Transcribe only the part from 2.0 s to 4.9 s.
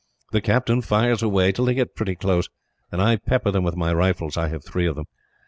close; and I pepper them with my rifles I have three